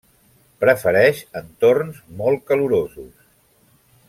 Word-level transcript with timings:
Prefereix 0.63 1.21
entorns 1.41 2.01
molt 2.23 2.45
calorosos. 2.51 3.11